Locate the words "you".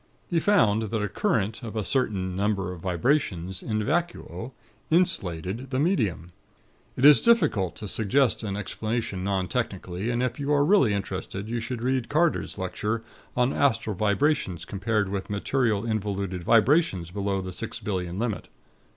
10.39-10.51, 11.47-11.59